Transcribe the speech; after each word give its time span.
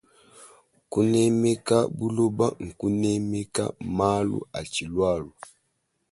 Kunemeka 0.91 1.77
buloba 1.97 2.47
nkunemeka 2.65 3.63
malu 3.97 4.37
atshilualua. 4.59 5.43